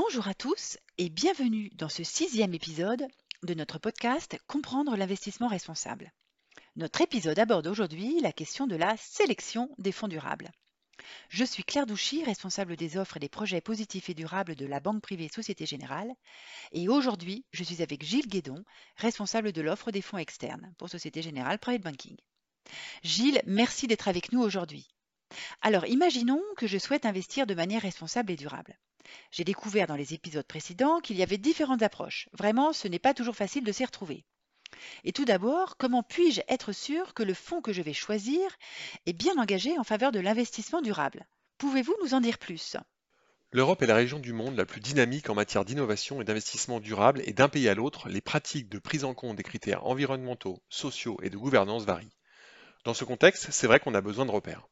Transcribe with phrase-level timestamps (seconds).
[0.00, 3.08] Bonjour à tous et bienvenue dans ce sixième épisode
[3.42, 6.12] de notre podcast Comprendre l'investissement responsable.
[6.76, 10.52] Notre épisode aborde aujourd'hui la question de la sélection des fonds durables.
[11.30, 14.78] Je suis Claire Douchy, responsable des offres et des projets positifs et durables de la
[14.78, 16.14] Banque privée Société Générale.
[16.70, 18.62] Et aujourd'hui, je suis avec Gilles Guédon,
[18.98, 22.16] responsable de l'offre des fonds externes pour Société Générale Private Banking.
[23.02, 24.86] Gilles, merci d'être avec nous aujourd'hui.
[25.60, 28.78] Alors, imaginons que je souhaite investir de manière responsable et durable.
[29.30, 32.28] J'ai découvert dans les épisodes précédents qu'il y avait différentes approches.
[32.32, 34.24] Vraiment, ce n'est pas toujours facile de s'y retrouver.
[35.04, 38.56] Et tout d'abord, comment puis-je être sûr que le fonds que je vais choisir
[39.06, 41.26] est bien engagé en faveur de l'investissement durable?
[41.58, 42.76] Pouvez-vous nous en dire plus?
[43.50, 47.22] L'Europe est la région du monde la plus dynamique en matière d'innovation et d'investissement durable
[47.24, 51.16] et d'un pays à l'autre, les pratiques de prise en compte des critères environnementaux, sociaux
[51.22, 52.14] et de gouvernance varient.
[52.84, 54.68] Dans ce contexte, c'est vrai qu'on a besoin de repères.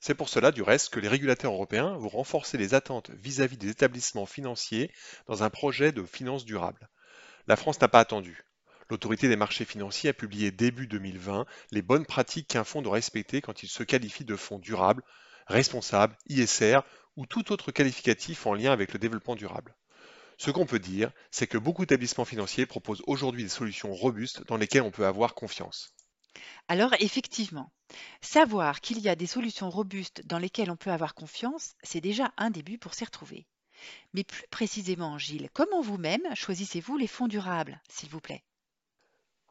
[0.00, 3.68] C'est pour cela, du reste, que les régulateurs européens vont renforcer les attentes vis-à-vis des
[3.68, 4.90] établissements financiers
[5.26, 6.88] dans un projet de finances durables.
[7.46, 8.44] La France n'a pas attendu.
[8.88, 13.42] L'autorité des marchés financiers a publié début 2020 les bonnes pratiques qu'un fonds doit respecter
[13.42, 15.04] quand il se qualifie de fonds durable,
[15.46, 16.80] responsable, ISR
[17.16, 19.76] ou tout autre qualificatif en lien avec le développement durable.
[20.38, 24.56] Ce qu'on peut dire, c'est que beaucoup d'établissements financiers proposent aujourd'hui des solutions robustes dans
[24.56, 25.94] lesquelles on peut avoir confiance.
[26.68, 27.70] Alors effectivement,
[28.20, 32.32] savoir qu'il y a des solutions robustes dans lesquelles on peut avoir confiance, c'est déjà
[32.36, 33.46] un début pour s'y retrouver.
[34.12, 38.44] Mais plus précisément, Gilles, comment vous-même choisissez-vous les fonds durables, s'il vous plaît?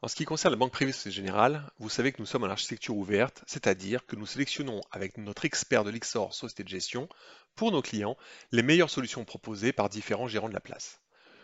[0.02, 2.48] En ce qui concerne la Banque privée Société Générale, vous savez que nous sommes en
[2.48, 7.06] architecture ouverte, c'est-à-dire que nous sélectionnons avec notre expert de l'IXOR Société de gestion,
[7.54, 8.16] pour nos clients,
[8.50, 11.02] les meilleures solutions proposées par différents gérants de la place.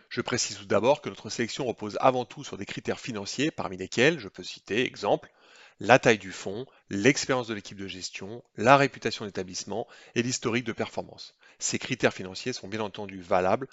[0.09, 3.77] Je précise tout d'abord que notre sélection repose avant tout sur des critères financiers, parmi
[3.77, 5.31] lesquels je peux citer, exemple,
[5.79, 10.71] la taille du fonds, l'expérience de l'équipe de gestion, la réputation d'établissement et l'historique de
[10.71, 11.35] performance.
[11.59, 13.67] Ces critères financiers sont bien entendu valables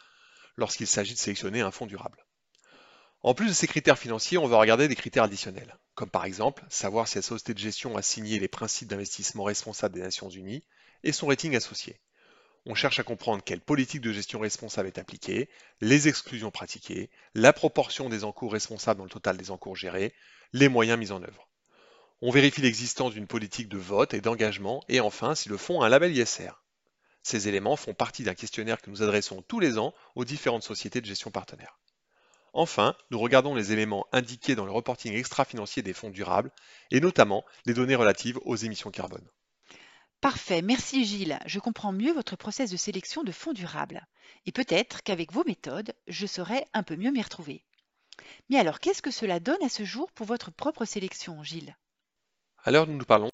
[0.56, 2.25] lorsqu'il s'agit de sélectionner un fonds durable.
[3.23, 6.62] En plus de ces critères financiers, on va regarder des critères additionnels, comme par exemple
[6.69, 10.62] savoir si la société de gestion a signé les principes d'investissement responsable des Nations Unies
[11.05, 12.01] et son rating associé.
[12.67, 15.49] On cherche à comprendre quelle politique de gestion responsable est appliquée,
[15.81, 20.15] les exclusions pratiquées, la proportion des encours responsables dans le total des encours gérés,
[20.53, 21.49] les moyens mis en œuvre.
[22.23, 25.87] On vérifie l'existence d'une politique de vote et d'engagement et enfin si le fonds a
[25.87, 26.53] un label ISR.
[27.23, 31.01] Ces éléments font partie d'un questionnaire que nous adressons tous les ans aux différentes sociétés
[31.01, 31.79] de gestion partenaires.
[32.53, 36.53] Enfin, nous regardons les éléments indiqués dans le reporting extra-financier des fonds durables
[36.91, 39.29] et notamment les données relatives aux émissions carbone.
[40.21, 41.39] Parfait, merci Gilles.
[41.47, 44.07] Je comprends mieux votre process de sélection de fonds durables.
[44.47, 47.65] Et peut-être qu'avec vos méthodes, je saurai un peu mieux m'y retrouver.
[48.49, 51.77] Mais alors, qu'est-ce que cela donne à ce jour pour votre propre sélection, Gilles?
[52.67, 53.31] À l'heure où nous parlons,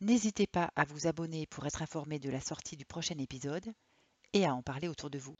[0.00, 3.72] N'hésitez pas à vous abonner pour être informé de la sortie du prochain épisode
[4.32, 5.36] et à en parler autour de vous.